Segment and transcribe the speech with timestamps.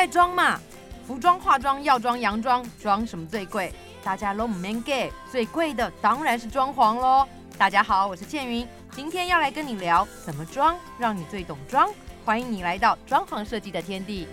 [0.00, 0.58] 在装嘛，
[1.06, 3.70] 服装、化妆、药妆、洋装，装什么最贵？
[4.02, 7.28] 大家都唔 man gay，最贵的当然是装潢咯。
[7.58, 11.86] 大家好，我是倩云，今天要来跟你聊怎么装，让你最懂装。
[12.24, 14.26] 欢迎你来到装潢设计的天地。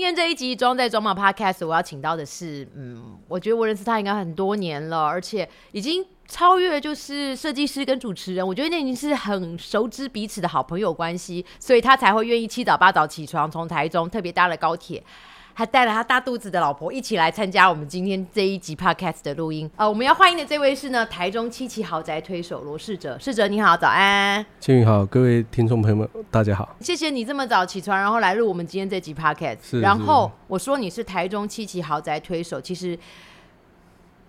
[0.00, 15.04] 今天这一集装在装嘛 Podcast，我要请到的是，嗯，我觉得我认识他应该很多年了，而且已经超越就是设计师跟主持人，我觉得那已经是很熟知彼此的好朋友关系，所以他才会愿意七早八早起床，从台中特别搭了高铁。
[15.52, 19.70] 还带了他大肚子的老婆一起来参加我们今天这一集 podcast 的录音。
[19.76, 23.18] 呃，我们要欢迎的这位是呢，台中七期豪宅推手罗世哲。
[23.18, 24.44] 世哲你好，早安。
[24.58, 26.76] 千云好，各位听众朋友们，大家好。
[26.80, 29.58] 谢谢你这么早起床，然后来录我们今天这集 podcast。
[29.62, 29.80] 是。
[29.80, 32.98] 然后我说你是台中七期豪宅推手，其实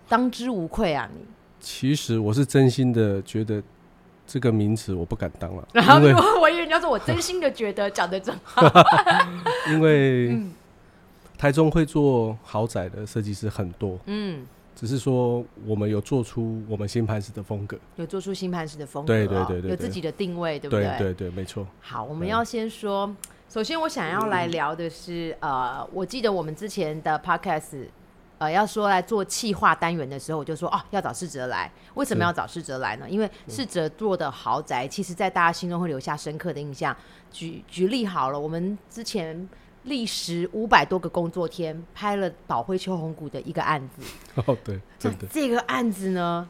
[0.08, 1.24] 当之无愧啊，你。
[1.60, 3.62] 其实我是真心的觉得
[4.26, 5.66] 这个名词我不敢当了。
[5.72, 8.62] 然后我以为你要说我真心的觉得讲的真好。
[9.70, 10.38] 因为。
[11.42, 20.84] 台中会做豪宅的设计师很多，嗯，只是说我们有做出我们新盘式的风格，有做出新盘式的风格，对对对对，有自己的定位，对不对？
[20.84, 21.66] 对对对，没错。
[21.80, 23.12] 好，我们要先说，
[23.48, 27.88] 首先我想要来聊的是，呃，我记得我们之前的 podcast，
[28.38, 31.68] 呃，要说来做企划单元的时候，我就说哦，要找世哲来。
[31.94, 33.10] 为什么要找世哲来呢？
[33.10, 36.96] 因为世哲做的豪宅，其实在大家心中会留下深刻的印象。
[37.32, 39.48] 举举例好了，我们之前。
[39.84, 44.02] 历时五百多个工作天，拍了宝辉秋红谷的一个案子。
[44.46, 45.26] 哦，对，真的。
[45.30, 46.48] 这个案子呢，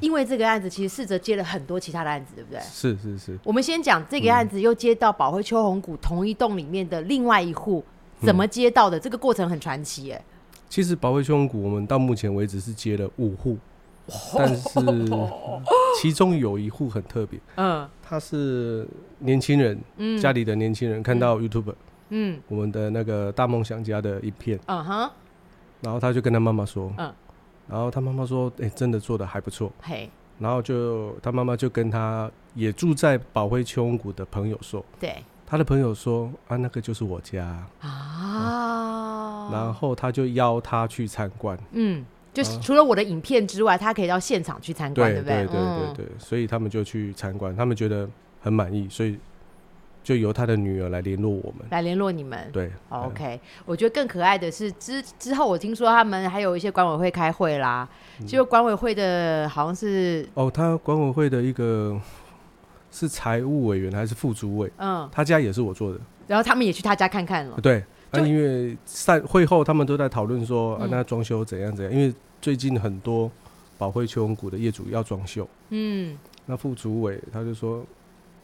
[0.00, 2.60] 因为这个案子其实试着接了很多其他的案子，对不对？
[2.60, 3.38] 是是是。
[3.44, 7.82] 我们先讲这个案子，又接到宝辉秋红谷同一栋里面的另外一户，
[8.22, 9.00] 怎么接到的？
[9.00, 10.24] 这个过程很传奇，哎。
[10.68, 13.56] 其实宝辉秋红谷，我们到目前为止是接了五户，
[14.36, 14.62] 但是
[16.00, 18.86] 其中有一户很特别，嗯，他是
[19.20, 21.70] 年轻人，嗯，家里的年轻人看到 YouTube。
[21.70, 21.74] 嗯，
[22.48, 25.10] 我们的那个大梦想家的影片，嗯哼，
[25.80, 27.12] 然后他就跟他妈妈说，嗯，
[27.68, 35.16] 然后他妈妈说，哎，真的做的还不错，嘿，然后就他妈妈就跟他也住在宝辉秋红谷的朋友说，对，
[35.46, 37.44] 他的朋友说，啊，那个就是我家。
[37.80, 45.46] 啊，然后他就邀他去参观，嗯，就是除了我的影片之外，他可以到现场去参观，对不对？
[45.46, 48.08] 对对对对，所以他们就去参观，他们觉得
[48.40, 49.18] 很满意，所以。
[50.04, 52.38] 就由他的女儿来联络我们，来联络你们。
[52.52, 53.40] 对，OK。
[53.64, 57.88] 我觉得更可爱的是之之后，我听说他们还有一些管委会开会啦。
[58.26, 61.98] 就管委会的好像是哦，他管委会的一个
[62.90, 64.70] 是财务委员还是副主委？
[64.76, 65.98] 嗯，他家也是我做的。
[66.26, 67.58] 然后他们也去他家看看了。
[67.62, 71.90] 对，那因为散会后，他们都在讨论说啊，那装修怎样怎样？
[71.90, 73.30] 因为最近很多
[73.78, 75.48] 宝汇秋红谷的业主要装修。
[75.70, 77.82] 嗯，那副主委他就说。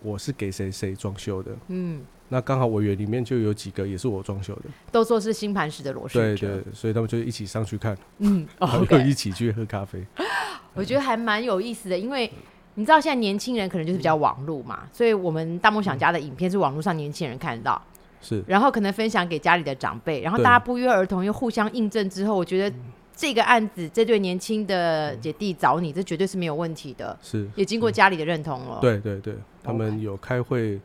[0.02, 1.52] 我是给谁谁装修的？
[1.68, 6.20] 嗯，那刚好委员里面就有几个也是我装修的，都说是新盘式的螺旋。
[6.20, 10.04] 对对，所以他们就一起上去看，嗯， 然后一起去喝咖啡。
[10.74, 12.30] 我觉得还蛮有意思的，因为
[12.74, 17.82] 你知道现在年轻人可能就是比较网络嘛，所以我们大梦想家的影片是网络上年轻人看得到，
[18.20, 22.76] 是，然后可能分享给家里的长辈，然后大家不约而同又互相印证之后，我觉得。
[23.20, 27.14] 这个案子，这对年轻的姐弟找你，这绝对是没有问题的。
[27.20, 28.78] 是，也经过家里的认同了。
[28.80, 30.80] 对对对，他们有开会，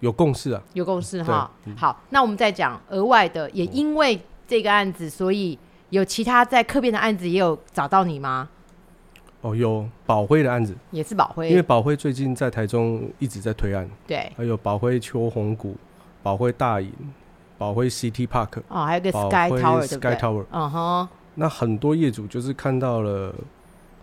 [0.00, 1.48] 有共识啊，有共识哈。
[1.76, 5.56] 好，那我们再讲额外的，也因为这个案子，所以
[5.90, 8.48] 有其他在客变的案子也有找到你吗？
[9.42, 13.88] 哦，有宝辉的案子，也是宝辉，因为宝辉最近在台中一直在推案。
[14.08, 15.76] 对，还有宝辉秋红谷、
[16.20, 16.92] 宝辉大隐、
[17.56, 21.08] 宝辉 City Park，哦，还有个 Sky Tower，Sky Tower，嗯哼。
[21.40, 23.34] 那很多业主就是看到了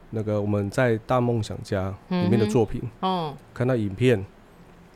[0.09, 4.25] 那个我们在大梦想家里面的作品，哦，看到影片，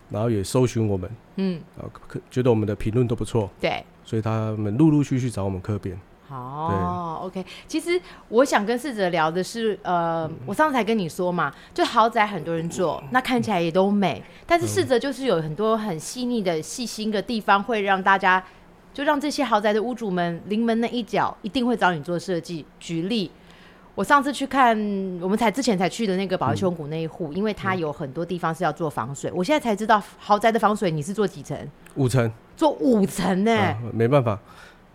[0.09, 1.85] 然后也搜寻我们，嗯，啊，
[2.31, 5.95] 觉得我们的评论都不错，对，所以他们陆陆续续找我们客编。
[6.31, 18.43] 哦，OK，其实我想跟逝者聊的是，呃，我上次才跟你说嘛，就豪宅很多人做，那看起来也都美，但是逝者就是有很多很细腻的细心的地方，会让大家。
[18.93, 22.65] 就让这些豪宅的屋主们临门那一脚一定会找你做设计。
[22.79, 23.31] 举例，
[23.95, 24.77] 我上次去看，
[25.21, 29.31] 我们才之前才去的那个保利胸谷那一户，因为它有很多地方是要做防水。
[29.33, 31.57] 我现在才知道豪宅的防水你是做几层？
[31.95, 32.31] 五层。
[32.57, 33.75] 做五层呢？
[33.91, 34.37] 没办法，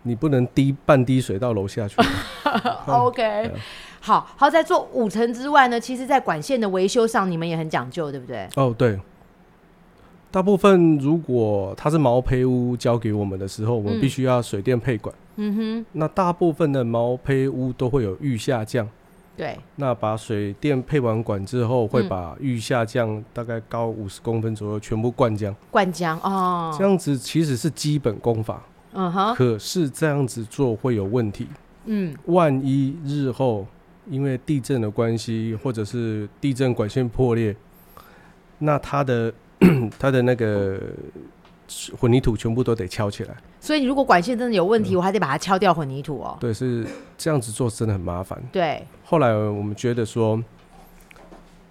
[0.03, 1.95] 你不能滴半滴水到楼下去。
[2.87, 3.51] OK，
[3.99, 8.47] 好，豪宅做五层之外呢，其实在管线的维修上，你们也很讲究，对不对？
[8.55, 8.97] 哦，对。
[10.37, 15.11] 大部分如果它是毛坯屋交给我们的时候，我们必须要水电配管。
[15.37, 15.85] 嗯哼。
[15.93, 18.87] 那大部分的毛坯屋都会有预下降，
[19.35, 25.51] 对，那把水电配完管之后，会把预下降大概高五十公分左右，全部灌浆。
[25.71, 28.61] 灌浆哦，这样子其实是基本功法。
[28.93, 29.33] 嗯哼。
[29.33, 31.47] 可是这样子做会有问题。
[31.85, 32.15] 嗯。
[32.25, 33.65] 万一日后
[34.07, 37.55] 因为地震的关系，或者是地震管线破裂，
[38.59, 39.33] 那它的
[39.99, 40.79] 它的那个。
[41.99, 46.37] 混凝土全部都得敲起来，所以你如果管线真的有问题，我还得把它敲掉混凝土哦。
[46.39, 46.87] 对，是
[47.17, 48.41] 这样子做真的很麻烦。
[48.53, 48.81] 对。
[49.03, 50.41] 后来我们觉得说，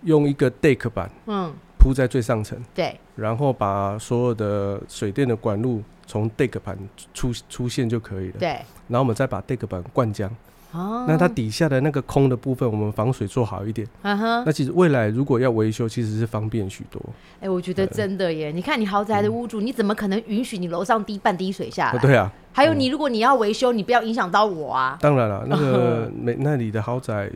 [0.03, 6.79] 用一个 deck 板，嗯，铺在最上层，对，然后把所有的水电的管路从 deck 板
[7.15, 8.39] 出出现就可以了。
[8.39, 8.49] 对。
[8.89, 10.29] 然后我们再把 deck 板灌浆。
[10.77, 13.89] 哦，那它底下的那个空的部分，我们防水做好一点。
[14.03, 17.01] 那其实未来如果要维修，其实是方便许多。
[17.41, 18.53] 哎，我觉得真的耶！
[18.53, 21.99] 你看你豪宅的屋主，你怎么可能允许你楼上滴半滴水下来？
[21.99, 22.31] 对啊。
[22.53, 24.99] 还有你，如果你要维修，你不要影响到我啊。
[25.01, 27.31] 当然了，那个 每那里的豪宅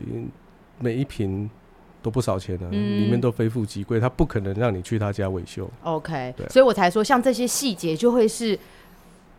[0.79, 1.49] 每一平
[2.01, 5.69] 都不少钱的，里面都非富即贵，他不可能让你去他家维修。
[5.83, 8.57] OK，所以我才说，像这些细节就会是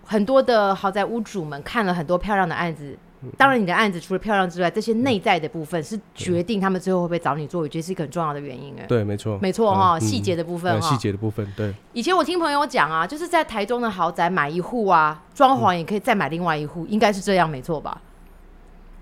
[0.04, 2.96] 很多的豪宅屋主们看了很多漂亮的案子。
[3.36, 8.74] 当然，你的案子除了漂亮之外，这些内在的部分是决定他们最后会不会找你做，我觉得是一个很重要的原因。
[8.78, 11.72] 哎，对，没错，没错哈，细节的部分，细节的部分，对。
[11.92, 18.00] 以前我听朋友讲啊，就是在台中的豪宅买一户啊，装潢也可以再买另外一户，应该是这样，没错吧？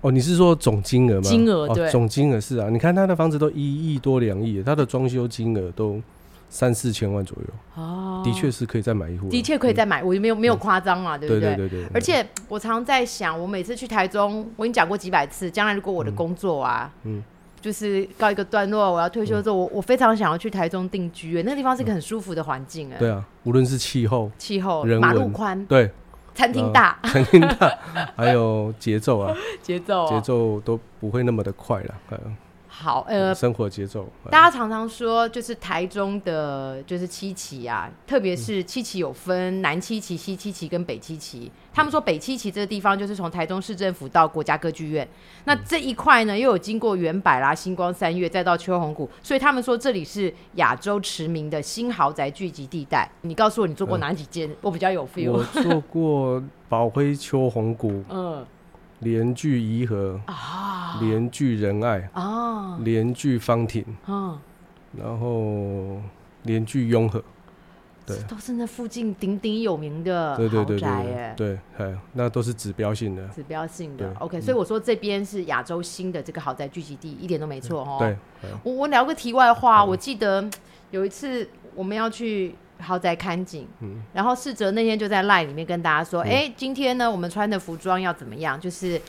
[0.01, 1.21] 哦，你是说总金额吗？
[1.21, 6.01] 金额对，总金额是啊，你看他的房子都一亿多两亿，他的装修金额都。
[6.51, 7.81] 三四千万左右。
[7.81, 11.55] 哦，的确是可以再买一户，的确可以再买，我没有没有夸张嘛，对不对？
[11.55, 11.89] 对对对。
[11.93, 17.23] 而且我常在想，我每次去台中，我已经讲过几百次，将来如果我的工作啊，嗯，
[17.61, 22.97] 就是告一个段落，我要退休之后，我我非常想要去台中定居，那个地方是一个很舒服的环境啊。
[22.99, 25.89] 对啊，无论是气候、气候、马路宽，对，
[26.35, 27.79] 餐厅大，餐厅大，
[28.17, 29.33] 还有节奏啊，
[29.63, 32.35] 节奏，节奏都不会那么的快了，嗯。
[32.81, 41.51] 好，呃，生活节奏，大家常常说，就是台中的，就是七期啊，特别是七期有分南七期、西七期跟北七期。
[41.71, 45.07] 他们说北七期这个地方就是从台中市政府到国家歌剧院，
[45.45, 53.07] 那这一块呢又有经过原百啦、星光三月，再到秋红谷，所以他们说这里是亚洲驰名的新豪宅聚集地带。
[53.21, 54.49] 你告诉我，你做过哪几间？
[54.59, 55.31] 我比较有 feel。
[55.31, 58.03] 我做过宝辉秋红谷。
[58.09, 58.43] 嗯。
[58.99, 60.35] 连聚颐和啊，
[60.99, 64.41] 连聚仁爱啊，连聚芳庭啊，
[64.97, 66.01] 然后
[66.43, 67.23] 连聚雍和，
[68.05, 74.13] 对，都是那附近鼎鼎有名的豪宅哎，对，哎，那都是指标性的，指标性的。
[74.19, 77.97] OK，所以我说这边是亚洲新的这个豪宅聚集地，一点都没错哦。
[77.99, 78.17] 对，
[78.63, 80.49] 我我聊个题外话，我记得
[80.89, 82.55] 有一次我们要去。
[82.83, 88.59] 豪宅看景，嗯，然后世哲那天就在 line 里面跟大家说，哎，今天呢，我们穿的服装要怎么样？
[88.59, 88.99] 就是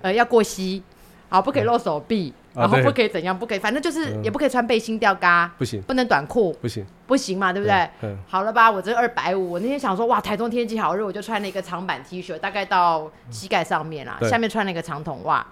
[0.00, 0.82] 呃，要过膝，
[1.28, 7.88] 好，不可以露手臂，然后不可以怎样，不可以，反正就是也不可以穿背心吊嘎，不行，不能短裤，不行，不行嘛，对不对？
[8.02, 15.46] 嗯，好了吧，我这二百五，我那天想说，哇，台中天气好热，我就穿了一个长版 T 恤，大概到膝盖上面啦，下面穿了一个长筒袜。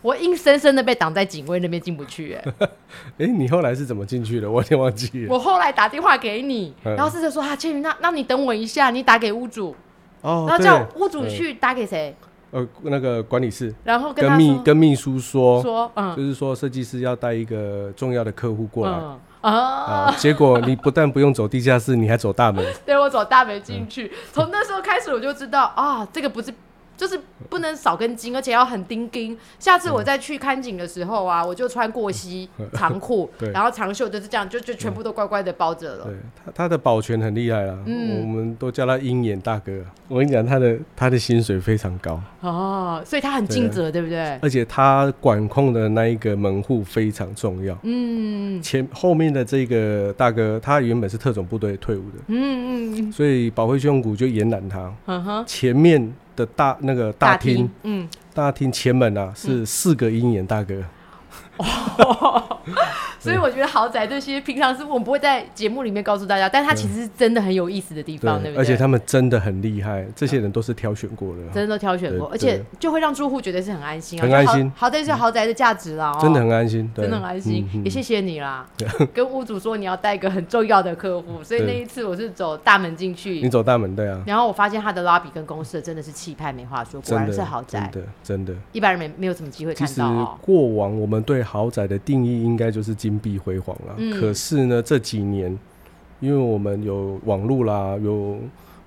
[0.00, 2.68] 我硬生生的被挡在警卫那边进不去，哎，
[3.18, 4.48] 哎，你后来是怎么进去的？
[4.48, 5.34] 我有点忘记了。
[5.34, 9.74] 我后来打电话给你，然后试着说啊，千云，那那你等我一下，你打给屋主，
[10.20, 12.14] 哦，然后叫屋主去打给谁？
[12.50, 18.98] 呃，那个管理室，然后跟秘跟秘书说说，嗯，就是说设计师要带一个重要的客户过来。
[19.40, 26.52] 啊，结果你不但不用走地下室，你还走大门，对我走大门进去，从那时候开始我就知道啊，这个不是。
[26.98, 29.38] 就是不能少根筋，而且要很钉钉。
[29.60, 36.04] 下次我再去看景的时候啊，我就穿过膝长裤， 然后长袖就是这样，就就全部都乖乖的包着了。
[36.06, 36.14] 对，
[36.44, 39.80] 他他的保全很厉害啦，我们都叫他鹰眼大哥。
[40.08, 44.36] 我跟你讲，他的他的薪水非常高哦，所以他很尽责，对不对？
[44.42, 47.78] 而且他管控的那一个门户非常重要。
[47.84, 52.18] 嗯，前后面的这个大哥，他原本是特种部队退伍的。
[52.26, 54.92] 嗯嗯，所以保卫胸骨就延揽他。
[55.06, 56.12] 嗯哼，前面。
[56.38, 60.84] 的大那个大厅，嗯，大厅前门啊是四个鹰眼大哥。
[63.18, 68.62] 所以我觉得豪宅这些平常是我们不会在节目里面告诉大家，但它其实是真的很有意思的地方，对不对？
[68.62, 74.72] 而且他们真的很厉害，这些人都是挑选过的，真的都挑选过，而且就会让住户觉得是很安心啊，很安心。
[74.76, 77.68] 豪宅是豪宅的价值啦，真的很安心，真的很安心。
[77.84, 78.66] 也谢谢你啦，
[79.12, 84.22] 跟屋主说你要带一个很重要的客户，所以那一次我是走大门进去，你走大门对啊。
[84.26, 90.38] 然后我发现他的拉比跟公司真的是气派，没话说，果然是豪宅，真的真的，一般人没没有什么机会看到。
[90.40, 93.74] 过往我们对豪宅的定义应该就是金碧辉煌。
[94.20, 95.58] 可是呢，这几年，
[96.20, 98.38] 因为我们有网络啦，有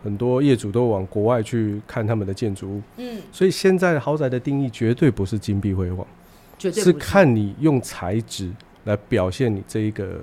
[0.03, 6.05] 很多业主都往国外去看他们的建筑物，嗯，所以现在豪宅的定义绝对不是金碧辉煌，
[6.59, 6.93] 绝对是。
[6.93, 8.51] 看你用材质
[8.83, 10.19] 来表现你这一个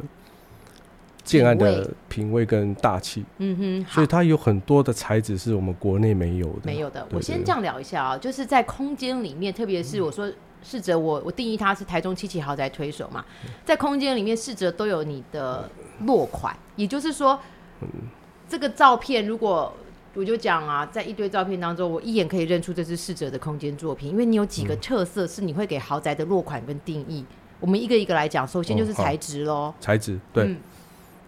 [1.24, 2.46] 建案的品味。
[2.46, 3.24] 跟大气。
[3.38, 6.60] 嗯哼，所以它有很多的材质是我们国内没有的。
[6.64, 10.30] 没有的，我先这样聊一下啊，就是在空间里面，特别是我说
[10.62, 13.24] 试着我我定义它是台中七期豪宅推手嘛，
[13.64, 15.68] 在空间里面试着都有你的
[16.00, 17.38] 落款，也就是说，
[18.48, 19.72] 这个照片如果。
[20.14, 27.24] 我就讲啊，在一堆照片当中，我一眼可以认出这是逝者的空间作品，因为你有几个特色是你会给豪宅的落款跟定义。
[27.60, 29.72] 我们一个一个来讲，首先就是材质喽。
[29.78, 30.56] 材质对，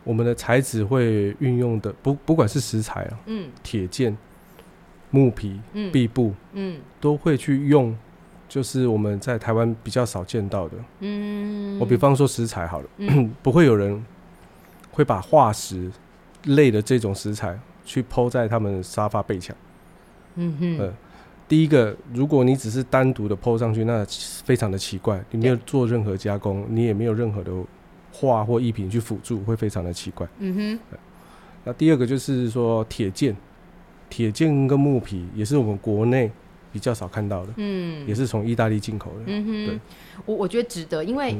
[0.02, 4.16] 我们的材质会运用的不不管是石材啊，嗯，铁件、
[5.10, 5.60] 木皮、
[5.92, 7.96] 壁布，嗯，都会去用，
[8.50, 10.74] 就是我们在台湾比较少见到的。
[11.00, 12.88] 嗯，我比方说食材好了，
[13.42, 14.04] 不会有人
[14.90, 15.90] 会把化石
[16.44, 17.58] 类的这种食材。
[17.82, 19.56] 去铺在他们沙发背墙，
[20.36, 20.94] 嗯哼，呃，
[21.48, 24.06] 第一个，如果你只是单独的铺上去，那
[24.44, 27.50] 非常的奇怪，你没有做任何加工，你也没有任何的
[28.12, 30.28] 画或艺品去辅助，会非常的奇怪。
[30.38, 30.98] 嗯哼，
[31.64, 33.36] 那第二个就是说铁剑，
[34.08, 36.30] 铁剑跟木皮也是我们国内
[36.72, 39.24] 比较少看到的，嗯，也是从意大利进口的。
[39.26, 39.80] 嗯哼，对，
[40.26, 41.36] 我我觉得值得，因为。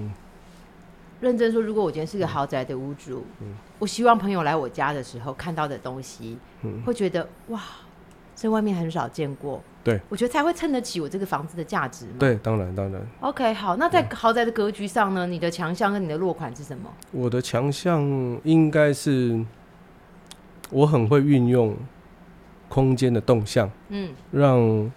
[1.22, 7.60] 认真说，如果我今天是个豪宅的屋主，嗯我希望朋友来我家的时候看到的东西，嗯会觉得哇，
[8.34, 9.62] 在外面很少见过。
[9.84, 12.06] 对，我觉得才会撑得起我这个房子的价值。
[12.18, 13.06] 对，当然当然。
[13.20, 15.26] OK，好，那在豪宅的格局上呢？
[15.26, 16.90] 你的强项跟你的落款是什么？
[17.12, 18.00] 我的强项
[18.42, 19.44] 应该是
[20.70, 21.76] 我很会运用
[22.70, 24.90] 空间的动向，嗯，让。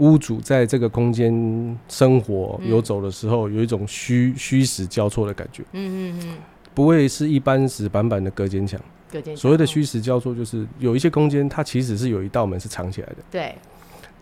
[0.00, 5.62] 屋主在这个空间生活游走的时候，有一种虚虚实交错的感觉。
[5.72, 6.36] 嗯嗯嗯，
[6.74, 8.80] 不会是一般死板板的隔间墙。
[9.12, 13.16] 隔间所谓的虚实交错，就是有一些空间它其实是有一道门是藏起来的。
[13.30, 13.54] 对。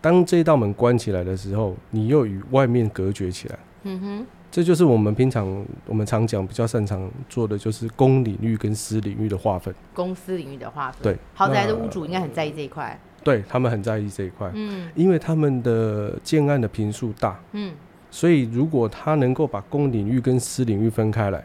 [0.01, 3.59] 当这一道门关起来的时候，你又与外面隔绝起来。
[3.83, 4.25] 嗯哼。
[4.51, 9.73] 这就是我们平常我们常讲比较擅长做的，就是公领域跟私领域的划分。
[9.93, 11.03] 公私领域的划分。
[11.03, 11.17] 对。
[11.35, 12.99] 豪宅的屋主应该很在意这一块。
[13.23, 17.73] 对他们很在意这一块，嗯，因为他们的建案的坪数大，嗯，
[18.09, 21.43] 所以如果他能够把公领域跟私领域分开来，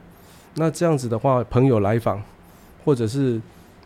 [0.54, 2.23] 那这样子的话，朋友来访，
[2.85, 3.40] 或者是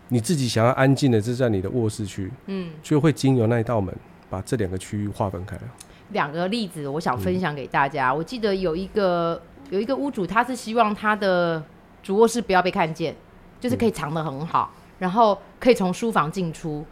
[0.09, 3.95] 你自己想要安静的，就在你的卧室区，嗯，就会经由那一道门
[4.28, 5.62] 把这两个区域划分开了。
[6.11, 8.12] 两个例子，我想分享给大家。
[8.12, 9.40] 我记得有一个
[9.71, 11.62] 有一个屋主，他是希望他的
[12.02, 13.14] 主卧室不要被看见，
[13.59, 16.85] 就是可以藏得很好，然后可以从书房进出。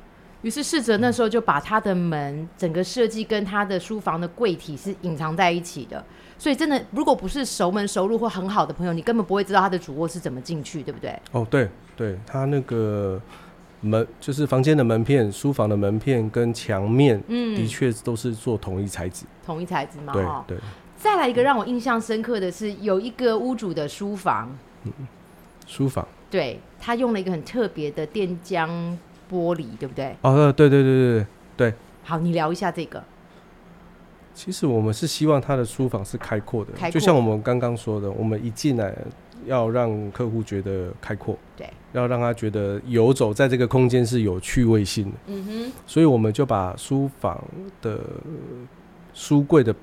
[0.47, 6.05] 于是侍者那时候就把他的门整个设计跟他的书房的柜体是隐藏在一起的，
[6.39, 11.19] 所以真的如果不是熟门熟路或很好的朋友，你根本不会知道他的主卧是怎么进去，对不对？
[11.33, 13.21] 哦，对对，他那个
[13.81, 20.13] 门就是房间的门片、书房的门片跟墙面，嗯，的确都是做统一材质，统一材质嘛。
[20.13, 20.59] 对对。
[20.97, 24.93] 再来一个让我印象深刻的是，有一个屋主的书房，嗯，
[25.67, 28.97] 书房，对他用了一个很特别的电浆。
[29.31, 30.17] 玻璃对不对？
[30.23, 31.75] 哦，对对对对对对。
[32.03, 33.03] 好，你聊一下这个。
[34.35, 38.95] 其实我们是希望他的书房是开阔的，就像我们刚刚说的，我们一进来
[39.47, 45.17] 要让客户觉得开阔，对，要让他觉得游走在这个空间是有趣味性的。
[45.29, 45.73] 嗯哼。
[45.87, 47.43] 所以我们就把书房
[47.81, 47.99] 的
[49.15, 49.75] 书柜的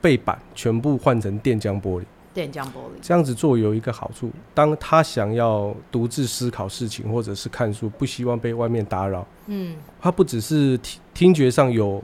[0.00, 2.04] 背板全部换成电浆玻璃。
[2.32, 12.02] 电浆玻璃这样子做有一个好处，当他想要独自思考事情或者是看书，不希望被外面打扰，嗯，他不只是听听觉上有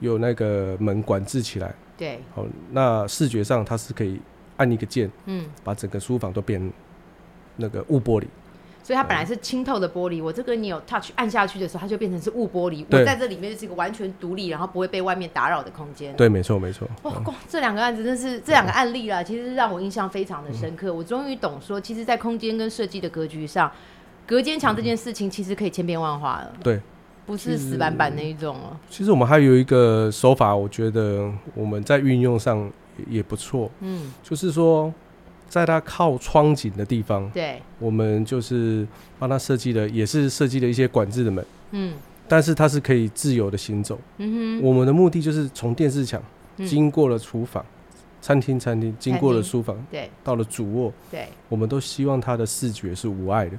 [0.00, 4.20] 有那个门管制起来，对，好，那视觉上他是可以
[4.56, 6.72] 按一个键，嗯，把整个书房都变
[7.56, 8.26] 那个雾玻璃。
[8.82, 12.84] 所以它本来是清透的玻璃，我这个你有 touch 按下去的时候，它就变成是雾玻璃。
[12.90, 16.12] 我在这里面就是一个完全独立，然后不会被外面打扰的空间。
[16.16, 16.88] 对，没错，没错。
[17.04, 17.12] 哇，
[17.48, 20.92] 这两个案子真是这两个案例啦，其实让我印象非常的深刻。
[20.92, 23.70] 我终于懂说，其实，在空间跟设计的格局上，
[24.26, 26.52] 隔间墙这件事情其实可以千变万化了。
[26.62, 26.80] 对，
[27.24, 28.76] 不是死板板那一种哦。
[28.90, 32.68] 其实我们还有一个手法，我觉得我们在运用上
[33.08, 33.70] 也不错。
[33.78, 34.92] 嗯，就是说。
[35.52, 38.86] 在它靠窗景的地方，对，我们就是
[39.18, 41.92] 帮他设计的，也是设计了一些管制的门，嗯，
[42.26, 46.22] 但是它是可以自由的行走，嗯哼，我们的目的就是从电视墙
[46.66, 47.62] 经过了厨房、
[48.22, 53.58] 餐厅、餐厅，经过了书房，对，到了主卧，对，我们都希望它的视觉是无碍的，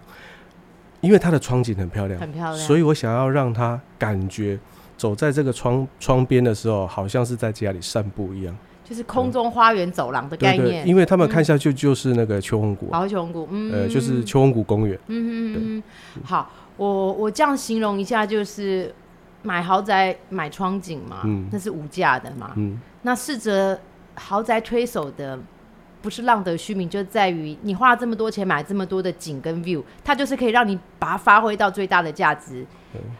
[0.99, 4.59] 因为它的窗景很漂亮，很漂亮，所以我想要让他感觉
[4.97, 8.57] 走在这个窗窗边的时候，好像是在家里散步一样。
[8.93, 14.95] 就是空中花园走廊的概念，因为他们看下去就是那个秋红谷，好秋红谷，嗯，呃，就是秋红谷公园。
[15.07, 15.83] 嗯嗯嗯，
[16.23, 18.93] 好，我我这样形容一下，就是
[19.41, 22.51] 买豪宅买窗景嘛，那是无价的嘛。
[22.55, 23.79] 嗯，那试着
[24.13, 25.39] 豪宅推手的
[26.03, 32.65] 不是浪得虚名，就在于你花了这么多钱买这么多的景跟 view，它就是可以让你把它发挥到最大的价值。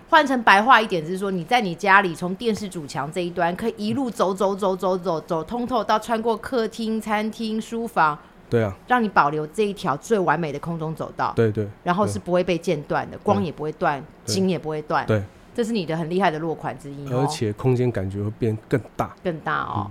[0.10, 8.20] 换成白话一点，就是说你在你家里从电视主墙这一端，可以一路走走走走走走通透到穿过客厅、餐厅、书房。
[8.50, 11.32] 对啊，让你保留这一条最完美的空中走道。
[11.36, 15.08] 对对，然后是不会被间断的，光也不会断，景也不会断。
[15.08, 15.24] 对，
[15.56, 17.12] 这是你的很厉害的落款之一。
[17.12, 19.90] 而且空间感觉会变更大，更大哦。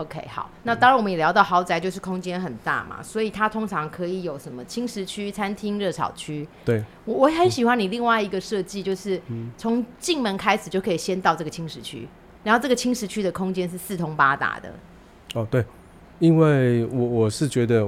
[0.00, 6.48] OK，好，那当然我们也聊到豪宅就是空间很大嘛，所以它通常可以有什么轻食区、餐厅、热炒区。
[6.64, 9.20] 对，我我很喜欢你另外一个设计，就是
[9.58, 12.08] 从进门开始就可以先到这个轻食区，
[12.42, 14.72] 然后这个轻食区的空间是四通八达的。
[15.34, 15.62] 哦，对，
[16.18, 17.86] 因为我我是觉得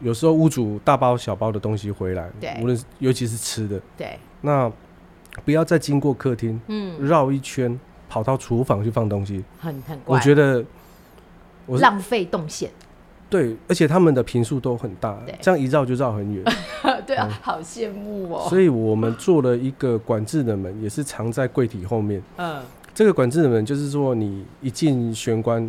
[0.00, 4.70] 有时候屋主大包小包的东西回来，对，无论尤其是吃的，对，那
[5.44, 7.80] 不要再经过客厅，嗯，绕一圈。
[8.12, 10.18] 跑到厨房去放东西，很很怪。
[10.18, 10.62] 我觉得
[11.64, 12.70] 我浪费动线。
[13.30, 16.44] 对，而且他们的频数都很大，这样一绕就绕很远。
[17.06, 18.46] 对啊，好羡慕哦。
[18.50, 22.22] 所以我们做了一个管制的门，也是藏在柜体后面。
[22.36, 22.62] 嗯，
[22.94, 25.66] 这个管制的门就是说，你一进玄关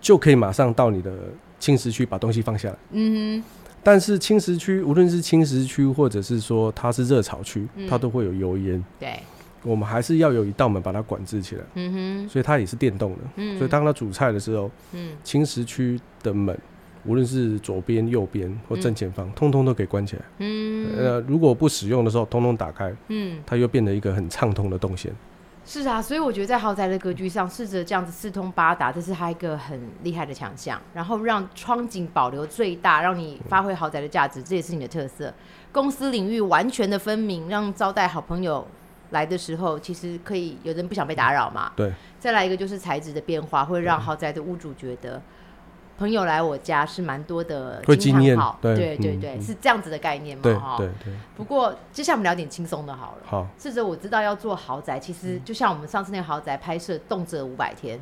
[0.00, 1.12] 就可以马上到你的
[1.58, 2.76] 轻食区把东西放下来。
[2.92, 3.44] 嗯哼。
[3.82, 8.84] 但是轻食区，无论是轻食区或者是说它是热炒区，它都会有油烟。
[9.00, 9.18] 对。
[9.62, 16.58] 我们还是要有一道门把它管制起来，嗯哼，所以它也是电动的，嗯，所以当它煮菜的时候，嗯，青石区的门，
[17.04, 25.12] 无论是左边、右边或正前方，通通都可以关起来，嗯，呃，如果不使用的时候，通通打开，嗯，它又变得一个很畅通的动线。
[25.66, 35.32] 是啊，所以我觉得在豪宅的格局上，试着这样子四通八达，这是它一个很厉害的强项，然后让窗景保留最大，让你发挥豪宅的价值，这也是你的特色。
[35.70, 38.66] 公司领域完全的分明，让招待好朋友。
[39.10, 41.72] 来的时候，其实可以有人不想被打扰嘛。
[41.76, 41.92] 对。
[42.18, 45.20] 再来一个就是材质的变化，会让豪宅的屋主觉得
[45.98, 48.38] 朋友来我家是蛮多的经验。
[48.60, 50.42] 对对对对，是这样子的概念嘛？
[50.58, 50.76] 哈。
[50.76, 51.12] 对对。
[51.36, 53.26] 不过接下来我们聊点轻松的好了。
[53.26, 53.46] 好。
[53.58, 57.98] 试着我知道要做豪宅，其实就像我们上次那个豪宅拍摄，动辄五百天。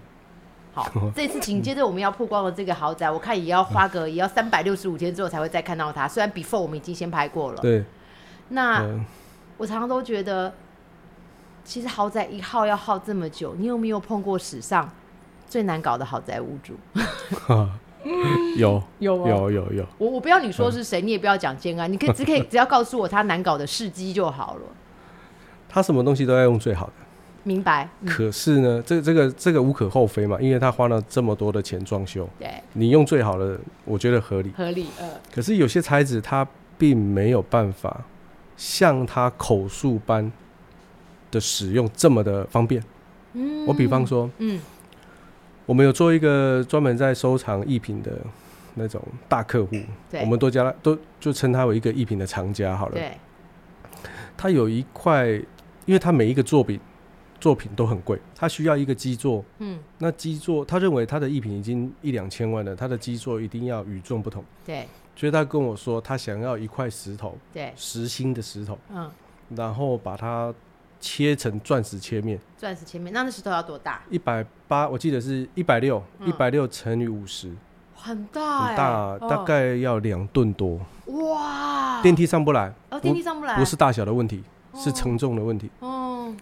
[0.75, 6.07] 好， 这次紧接着我们要曝光的这个豪宅，我看也要花个也要三百六十五天之后才会再看到它。
[6.07, 7.63] 虽然 before 我们已经先拍过了。
[7.63, 7.85] 对。
[8.49, 8.85] 那
[9.57, 10.53] 我常常都觉得。
[11.69, 14.91] 其实豪宅一耗要耗这么久，你有没有碰过史上
[15.47, 16.73] 最难搞的豪宅屋主？
[18.57, 19.87] 有 有有有有。
[19.99, 24.63] 我我不要你说是谁，你也不要讲建安，你可以 只可以只要告诉我他难搞的事迹就好了。
[25.69, 26.93] 他什么东西都要用最好的，
[27.43, 27.87] 明白？
[28.07, 34.87] 可是呢，这这个这个无可厚非嘛，因为他花了这么多的钱装修，对，你用最好的，我觉得合理合理。
[34.99, 38.01] 呃，可是有些材质他并没有办法
[38.57, 40.33] 像他口述般。
[41.31, 42.83] 的使用这么的方便，
[43.35, 44.61] 嗯，我比方说，嗯，
[45.67, 48.19] 我们有做一个专门在收藏艺品的
[48.75, 49.77] 那种大客户，
[50.21, 53.13] 我们都叫他都就称他为一个艺品的藏家好了，对，
[54.37, 55.29] 他有一块，
[55.85, 56.81] 因为他每一个作品
[57.39, 69.11] 作品都很贵，他需要一个基座，嗯，那基座他认为他的艺品已经一两千万了，他的基座一定要与众不同，对，所以他跟我说他想要一块石头，对，实心的石头，嗯，
[69.55, 70.55] 然后把它。
[71.01, 74.03] 切成钻石切面，钻石切面，那那石头要多大？
[74.11, 77.53] 一百八，我记得是一百六，一百六乘以五十，
[77.95, 80.81] 很大，很大，大概要两吨多。
[81.07, 82.03] 哇！
[82.03, 84.43] 电梯上不来，哦，电梯上不来，不是大小的问题，
[84.75, 85.71] 是承重的问题。
[85.81, 86.35] 哦，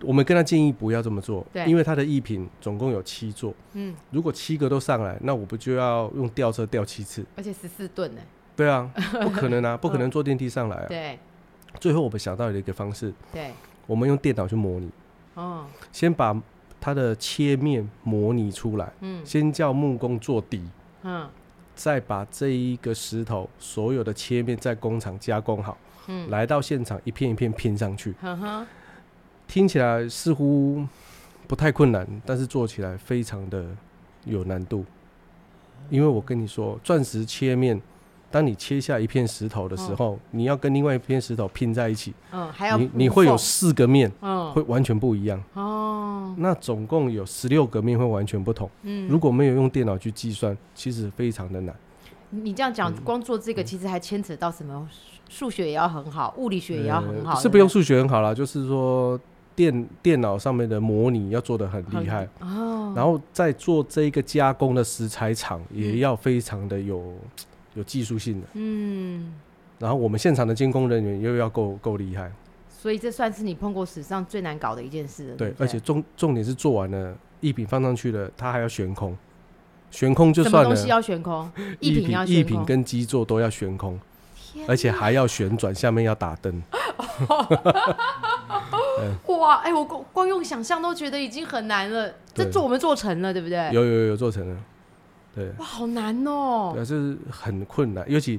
[0.00, 7.24] 我们跟他建议不要这么做，对，因为他的艺品总共有七座，嗯，如果七个都上来，那我不就要用吊车吊七次？
[7.36, 8.20] 而且十四吨呢？
[8.56, 8.90] 对啊，
[9.22, 10.86] 不可能啊， 不可能坐电梯上来啊。
[10.88, 11.18] 对。
[11.80, 13.52] 最后我们想到了一个方式，对，
[13.86, 14.90] 我们用电脑去模拟，
[15.34, 16.34] 哦，先把
[16.80, 20.62] 它的切面模拟出来，嗯，先叫木工做底，
[21.02, 21.28] 嗯，
[21.74, 28.14] 再把这一个石头所有的切面在工厂加工好，嗯，来到现场一片一片拼上去，
[29.46, 30.86] 听起来似乎
[31.46, 33.66] 不太困难，但是做起来非常的
[34.24, 34.84] 有难度，
[35.90, 37.80] 因为我跟你说，钻石切面。
[38.34, 45.40] 当你切下一片石头的时候，你要跟另外一片石头拼在一起，嗯，还要你你会有四个面，嗯，会完全不一样。
[45.52, 46.34] 哦。
[46.38, 51.72] 那总共有十六个面会完全不同，嗯，如果没有用电脑去计算，其实非常的难。
[52.30, 54.88] 你这样讲，光做这个其实还牵扯到什么？
[55.28, 59.16] 数学也要很好，物理学也要很好，是不用数学很好啦，就是说
[59.54, 62.28] 电电脑上面的模拟要做的很厉害。
[62.40, 67.14] 哦，然后在做这个加工的石材厂也要非常的有。
[67.74, 69.32] 有技术性的，嗯，
[69.78, 72.30] 然后我们现场的监工人员又要够够厉害，
[72.68, 75.34] 所以这算是你碰过史上最难搞的一件事。
[75.36, 79.16] 对，而且重重点是做完了，一品放上去了，它还要悬空，
[79.90, 81.50] 悬空就什么算了，东西要悬空？
[81.80, 82.64] 艺艺品要艺品。
[82.64, 83.98] 跟基座都要悬空，
[84.68, 86.62] 而且还要旋转，下面要打灯。
[89.26, 93.70] 哇，哎、我光光用想象都觉得已经很难了，这做我们做成了，对不对？
[93.72, 94.56] 有有有做成了，
[95.34, 98.38] 对，哇，好难哦、对啊，这是很困难，尤其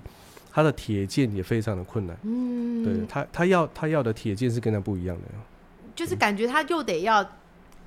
[0.51, 2.15] 他的铁剑也非常的困难。
[2.23, 5.23] 嗯，对他，他要他要的铁剑是跟他不一样的。
[5.93, 7.25] 就是感觉他又得要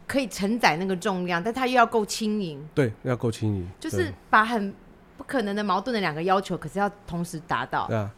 [0.07, 4.75] 可以承载那个重量，但他又要够轻盈，对，要够轻盈，就是把很
[5.16, 7.97] 不可能的矛盾的两个要求，可是要同时达到对。
[7.97, 8.11] 啊，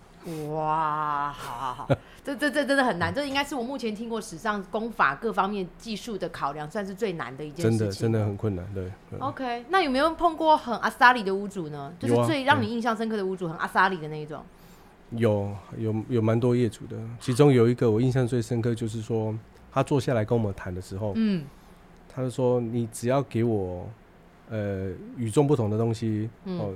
[0.51, 1.89] 哇，好好好，
[2.23, 7.79] 这这这真的很难，这应该是我目前听过史上功法各方面技术的考量，算是最难的一件事情。
[7.79, 8.67] 真的真的很困难。
[8.75, 11.93] 对，OK，那有没有碰过很阿萨里的屋主呢？
[11.99, 14.45] 就是最让你印象深刻的屋主，很阿萨里的那一种。
[15.13, 19.35] 有有有蛮多业主的，其中有一个我印象最深刻，就是说
[19.73, 21.45] 他坐下来跟我们谈的时候，嗯
[22.13, 23.89] 他就说你只要给我
[24.51, 26.75] 呃与众不同的东西，嗯哦，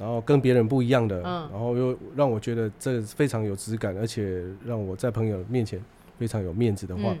[0.00, 5.78] 然后跟别人不一样的，嗯然后又让我觉得这非常有质感，而且让我在朋友面前
[6.18, 7.18] 非常有面子的话，嗯，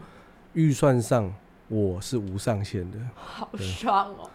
[0.54, 1.30] 预算上
[1.68, 2.98] 我是无上限的。
[3.14, 4.28] 好爽哦！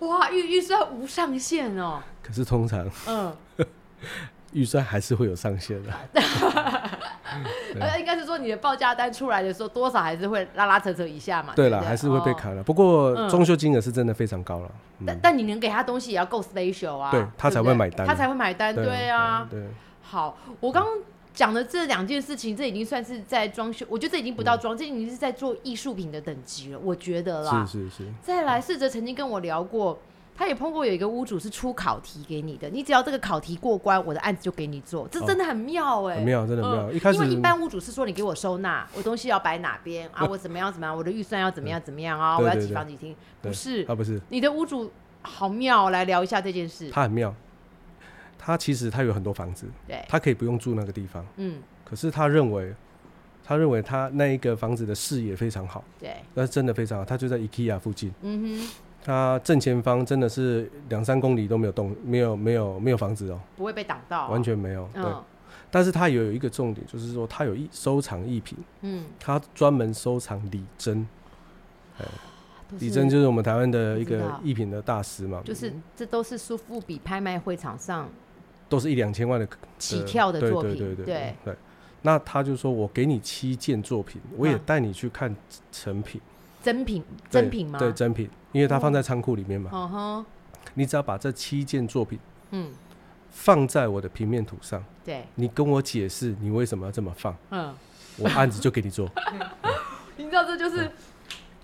[0.08, 2.02] 哇，预预算无上限哦。
[2.22, 3.36] 可是通常嗯，
[4.52, 5.92] 预算还是会有上限的。
[7.72, 11.52] 对呃，应该是说你的报价单出来的时候，多少还是会拉拉扯扯一下嘛。
[11.54, 12.62] 对啦，不还是会被哦砍了。
[12.62, 14.70] 不过嗯装修金额是真的非常高了。
[15.06, 19.46] 但嗯，但你能给他东西也要够 special 啊，对他才会买单他才会买单，对啊。
[19.50, 19.62] 对，
[20.02, 20.92] 好，我刚刚
[21.32, 27.64] 讲的这两件事情，这已经算是在装修，我觉得这已经不到装，这已经是在做艺术品的等级了，我觉得啦。
[27.64, 29.98] 是是是，再来，试着曾经跟我聊过，
[30.40, 36.90] 他也碰过有一个屋主是出考题给你的，你只要这个考题过关，我的案子就给你做，这真的很妙哎、很妙，真的很妙。
[36.90, 46.88] 嗯一开始因为一般屋主是说你给我收纳，我东西要摆哪边啊， 我怎么样怎么样，我的预算要怎么样怎么样啊，我要对对对几房几厅，不是他不是，你的屋主好妙，来聊一下这件事。
[46.88, 47.34] 他很妙。
[48.38, 52.74] 他其实他有很多房子，对，他可以不用住那个地方，嗯，可是他认为，
[53.44, 57.04] 他认为他那一个房子的视野非常好，对，那真的非常好。
[57.04, 58.68] 他就在 IKEA 附近，嗯哼，
[59.04, 64.88] 他正前方真的是两三公里都没有动，没有没有没有房子哦，不会被挡到、完，全没有。
[64.92, 65.24] 对，嗯
[65.72, 71.06] 但是他有一个重点，就是说他有一收藏艺品，嗯，他专门收藏李珍。
[72.78, 78.08] 李珍就是我们台湾的一个艺品的大师嘛，就是这都是苏富比拍卖会场上
[78.68, 81.34] 都是一两千万的起跳的对作品，对对对对。
[81.44, 81.56] 对。
[82.02, 84.60] 那他就说我给你七件作品，我也嗯。
[84.64, 85.34] 带你去看
[85.70, 86.20] 成品，
[86.62, 87.78] 真品真品吗？
[87.78, 89.88] 对，真品，因为它放在仓库里面嘛，哦。
[89.88, 90.26] 哼，
[90.74, 92.18] 你只要把这七件作品
[92.50, 92.70] 嗯，
[93.30, 97.74] 放在我的平面图上，对，你跟我解释你为什么要这么放，嗯，
[98.18, 99.08] 我案子就给你做。
[100.16, 100.90] 你知道这就是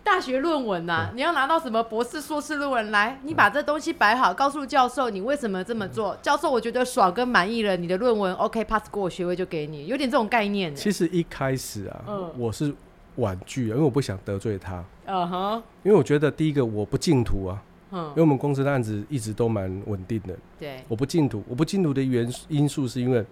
[0.03, 6.17] 大学论文呐、你要拿到什么博士、硕士论文来，你把这东西摆好，告诉教授你为什么这么做。
[6.23, 10.77] 教授我觉得爽跟满意了，你的论文 OK pass 过，学位就给你，有点这种概念呢。
[10.79, 12.33] 其实一开始啊，嗯。
[12.39, 12.73] 我是
[13.17, 20.37] 婉拒，因为我不想得罪他，嗯哼，因为我觉得第一个我不净土啊，因为嗯，我们公司的案子一直都蛮稳定的。
[20.59, 23.25] 对，我不净土，我不净土的原因素是因为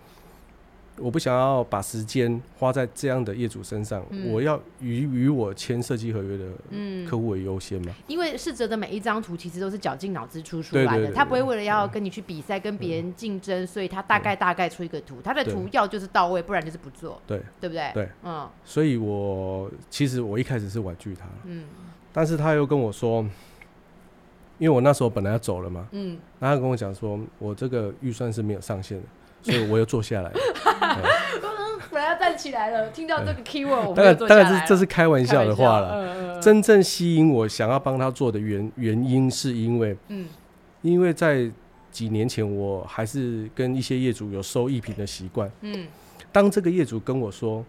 [0.99, 4.33] 我不想要把时间花在这样的业主身上，嗯。
[4.33, 7.93] 我要与与我签设计合约的嗯客户为优先嘛。
[8.07, 17.91] 因为逝者的每一张图其实都是绞尽脑汁出出来的，他不会为了要跟你去比赛、跟别人竞争，所以他大概大概出一个图，他的图要就是到位，不然就是不做，对，对不对？
[17.93, 18.49] 对，嗯。
[18.65, 21.65] 所以我其实我一开始是婉拒他，嗯。
[22.13, 23.23] 但是他又跟我说，
[24.59, 29.05] 因为我那时候本来要走了嘛，嗯，然后他跟我讲说，我这个预算是没有上限的，
[29.43, 30.39] 所以我又坐下来了。
[31.91, 36.41] 本来要站起来了，听到这个 keyword，我们当然，当然是这是开玩笑的话了。
[36.41, 40.27] 真正吸引我想要帮他做的原原因，是因为嗯。
[40.83, 41.49] 因为在
[41.91, 45.51] 几年前，我还是跟一些业主有收艺品的习惯。
[45.61, 45.87] 嗯。
[46.33, 47.65] 当这个业主跟我说，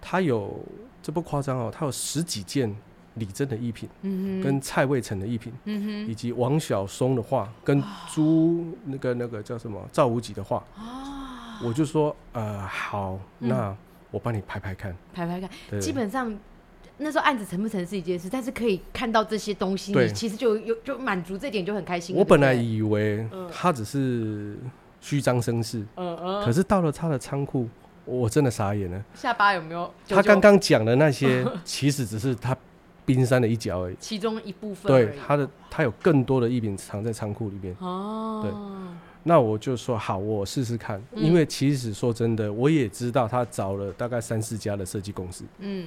[0.00, 0.58] 他有
[1.02, 2.74] 这不夸张哦，他有十几件
[3.14, 4.42] 李珍的艺品，嗯哼。
[4.42, 10.62] 跟蔡魏成的艺品，嗯以及王晓松的画，跟朱那个那个叫什么赵无极的画，
[11.64, 13.76] 我就说呃好，嗯那
[14.10, 14.96] 我帮你排排看。
[15.12, 16.36] 排排看，对基本上。
[17.02, 22.14] 那时候案子成不成是一件事，但是可以看到这些东西，你其实就有就满足这点就很开心。
[22.14, 24.58] 我本来以为嗯他只是
[25.00, 27.66] 虚张声势，嗯嗯，可是到了他的仓库，
[28.04, 29.02] 我真的傻眼了。
[29.14, 29.90] 下巴有没有？
[30.06, 32.54] 他就刚刚讲的那些， 其实只是他
[33.06, 33.96] 冰山的一角而已。
[33.98, 37.74] 其中一部分对他的，他有更多的艺品藏在仓库里面。
[37.80, 38.44] 哦，
[39.22, 41.02] 那我就说好，我试试看。
[41.12, 45.86] 嗯因为其实说真的，我也知道他找了大概三四家的设计公司，嗯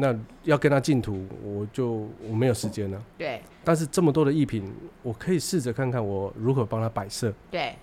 [0.00, 3.04] 那要跟他进图，我就我没有时间了。
[3.16, 3.40] 对。
[3.64, 4.64] 但是这么多的艺品，
[5.02, 7.34] 我可以试着看看我如何帮他摆设。
[7.50, 7.74] 对。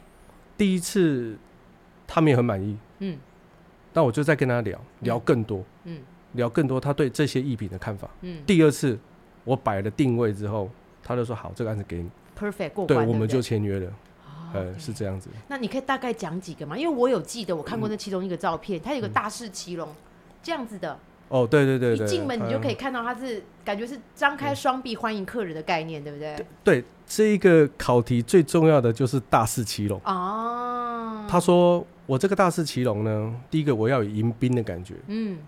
[0.57, 1.37] 第一次
[2.07, 2.77] 他们也很满意。
[2.99, 3.17] 嗯。
[3.91, 5.61] 那我就再跟他聊聊更多。
[5.83, 5.99] 嗯。
[6.33, 8.09] 聊更多他对这些艺品的看法。
[8.21, 8.41] 嗯。
[8.45, 8.97] 第二次
[9.43, 10.69] 我摆了定位之后，
[11.03, 12.09] 他就说好，这个案子给你。
[12.39, 13.05] Perfect 过关。
[13.05, 13.93] 对，我们就签约了。
[14.55, 15.29] 呃，是这样子。
[15.47, 16.77] 那你可以大概讲几个吗？
[16.77, 19.87] 因为我有记得我看过那其中一个照片，它有个大势奇龙
[20.41, 20.97] 这样子的。
[21.27, 26.45] 哦，对对对一进门你就可以看到它是感觉是张开双臂欢迎客人的概念，对不对？
[26.63, 31.25] 对，这一个考题最重要的就是大势奇龙哦。
[31.27, 35.39] 他说我这个大势奇龙呢，第一个我要有迎宾的感觉，嗯，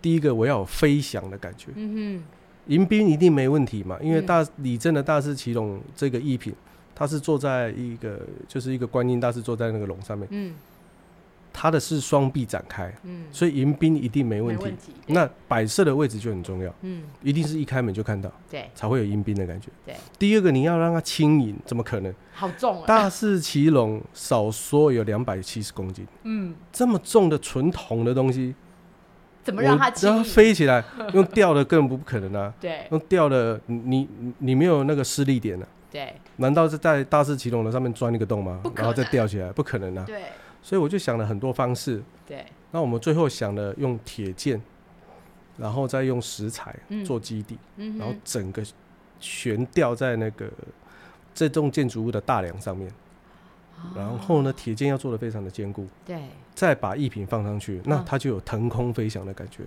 [0.00, 2.24] 第一个我要有飞翔的感觉，嗯哼，
[2.72, 6.54] 迎宾一定没问题嘛，因为大李正的大势奇龙这个艺品。
[7.02, 10.24] 他是坐在一个，就是一个观音大师坐在那个龙上面。
[10.30, 10.54] 嗯，
[11.52, 14.72] 他的是双臂展开，嗯，所以迎宾一定没问题。
[15.08, 19.66] 那摆设的位置就很重要，嗯，一定是一开门就看到，对，才会有迎宾的感觉。
[19.84, 22.14] 对，第二个你要让它轻盈，怎么可能？
[22.32, 22.86] 好重啊！
[22.86, 28.54] 大士骑龙少说有两百七十公斤，嗯，这么重的纯铜的东西，
[29.42, 30.08] 怎么让它轻？
[30.08, 30.84] 让它飞起来，
[31.14, 32.54] 用吊的根本不可能啊！
[32.60, 35.66] 对，用吊的，你你没有那个施力点啊。
[35.92, 38.62] 对，难道是在大势奇龙的上面钻一个洞吗？
[38.74, 40.02] 然后再吊起来，不可能啊！
[40.06, 40.22] 对，
[40.62, 42.02] 所以我就想了很多方式。
[42.26, 44.58] 对，那我们最后想了用铁剑，
[45.58, 46.74] 然后再用石材
[47.04, 48.64] 做基底，然后整个
[49.20, 50.50] 悬吊在那个
[51.34, 52.90] 这栋建筑物的大梁上面。
[53.94, 55.86] 然后呢，铁剑要做的非常的坚固。
[56.06, 56.22] 对，
[56.54, 59.58] 再把艺品放上去，那它就有腾空飞翔的感觉。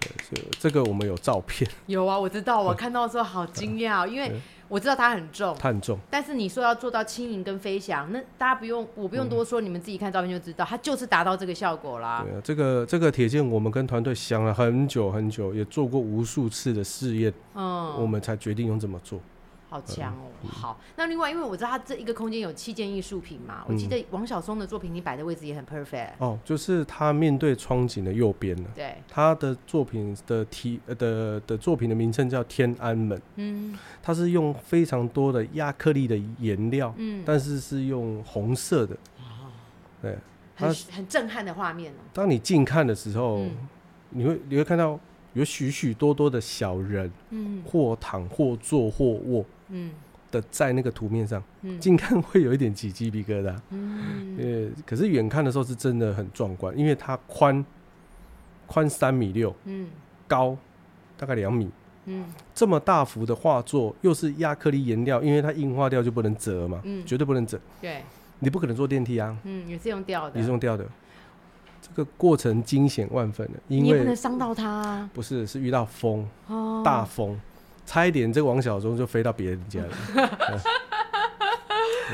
[0.00, 1.70] 对，这这个我们有照片。
[1.86, 4.38] 有啊，我知道，我看到的时候好惊讶，因为。
[4.70, 5.98] 我知道它很重，它很重。
[6.08, 12.24] 但是你说要做到轻盈跟飞翔，那大家不用，我不用多说，你们自己看照片就知道，它就是达到这个效果啦。
[12.24, 19.18] 对啊，这个这个铁剑，我们跟团队想了很久很久，也做过无数次的试验，嗯，我们才决定用这么做。
[19.70, 20.26] 好强哦！
[20.48, 26.10] 好，那另外，因为我知道他这一个空间有七件艺术品嘛，我记得王晓松的作品，你摆的位置也很 perfect。
[26.18, 28.68] 哦，就是他面对窗景的右边呢。
[28.74, 33.22] 对，他的作品的题呃的的作品的名称叫天安门。
[33.36, 38.94] 嗯，他是用非常多的亚克力的颜料，嗯，但是是用红色的。
[39.18, 39.54] 哦，
[40.02, 40.18] 对，
[40.56, 42.02] 很很震撼的画面哦。
[42.12, 43.46] 当你近看的时候，
[44.08, 44.98] 你会你会看到
[45.34, 49.44] 有许许多多的小人，嗯，或躺或坐或卧。
[49.70, 49.90] 嗯。
[50.32, 51.42] 的在那个图面上，
[51.80, 53.52] 近看会有一点起鸡皮疙瘩。
[53.70, 57.66] 嗯，呃，可是远看的时候是真的很壮观，因为它宽
[58.68, 59.88] 宽三米六，嗯，
[60.28, 60.56] 高
[61.18, 61.68] 大概两米，
[62.04, 67.58] 嗯，这么大幅的画作，又是亚克力颜料，因为它硬化掉就不能折嘛，嗯，绝对不能折。
[67.80, 68.04] 对，
[68.38, 70.86] 你不可能坐电梯啊，嗯，也是用吊的，也是用吊的，
[71.82, 76.24] 这个过程惊险万分的，因为不能伤到它，不是，是遇到风，
[76.84, 77.36] 大风。
[77.90, 80.60] 差一点，这个王小忠就飞到别人家了。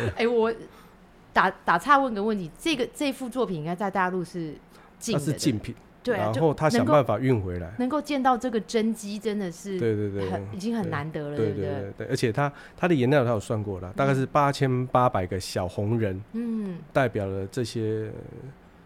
[0.16, 0.50] 哎，我
[1.34, 4.54] 打打岔问个问题，这个这幅作品应该在大陆是
[4.98, 12.06] 它是禁品，对，然后他想办法运回来，能够见到这个真机，真的是对对对，已经很难得了，对对对。
[12.06, 18.10] 而且他他的颜料他有算过了，大概是八千八百个小红人，嗯，代表了这些。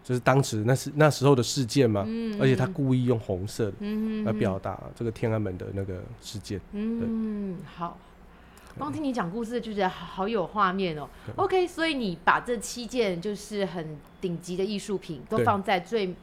[0.03, 2.01] 就是当时那是那时候的事件嘛，
[2.39, 3.73] 而且他故意用红色的
[4.25, 6.59] 来表达这个天安门的那个事件。
[6.71, 7.97] 嗯，好，
[8.77, 11.07] 光听你讲故事就觉得好有画面哦。
[11.35, 16.15] OK，所以你把这七件就是很顶级的艺术品都放在最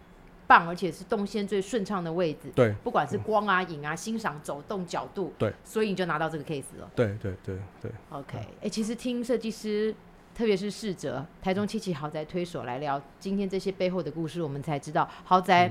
[0.48, 2.50] 棒而且是动线最顺畅的位置。
[2.56, 6.90] 对，不管是光啊、影啊、欣赏、走动角度，对，所以你就拿到这个 case 了。
[6.96, 7.90] 对对对对。
[8.10, 9.94] OK，哎，其实听设计师。
[10.38, 15.68] 特别是逝者台中七期豪宅推手来聊今天这些背后的故事，我们才知道豪宅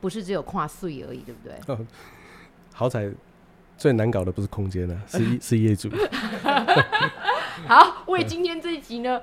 [0.00, 1.86] 不是只有跨岁而已，对不对？
[2.72, 3.10] 豪宅
[3.76, 5.90] 最难搞的不是空间呢， 是是业主。
[7.66, 9.20] 好，为今天这一集呢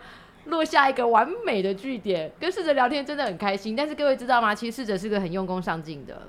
[0.47, 2.29] 落下一个完美的句点。
[2.37, 4.53] 跟逝者聊天真的很开心，但是各位知道吗？
[4.53, 6.27] 其实逝者是个很用功上进的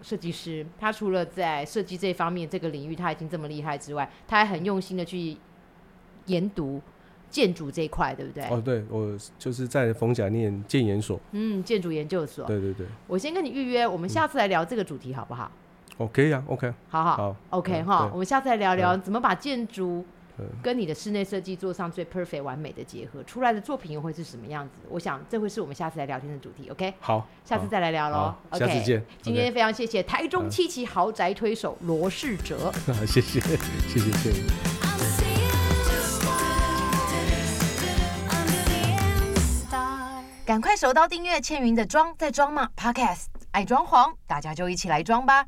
[0.00, 0.66] 设计师。
[0.80, 5.36] 他除了在设计这方面这个领域他已经这么厉害之外，他还很用心的去
[6.24, 6.80] 研读。
[7.32, 8.44] 建筑这一块，对不对？
[8.44, 12.44] 哦，对，我就是在逢甲念建研所，嗯，建筑研究所。
[12.46, 12.86] 对对对。
[13.08, 15.50] 我先跟你预约，我们下次来聊这个主题，好不好？
[15.96, 16.72] 哦，可以啊，OK。
[16.88, 20.04] 好好，OK 哈，我们下次来聊聊怎么把建筑
[20.62, 24.80] 跟你的室内设计做上最 perfect 完美的结合，出来的作品又会是什么样子？
[24.88, 26.92] 我想这会是我们下次来聊天的主题，OK？
[27.00, 28.34] 好，下次再来聊喽。
[28.58, 29.02] 下次见。
[29.20, 32.72] 今天非常谢谢台中七期豪宅推手罗世哲，
[33.06, 34.91] 谢谢，谢谢，谢谢。
[40.44, 45.46] 赶快手刀订阅倩云的装在装吗 Podcast，爱装潢，大家就一起来装吧。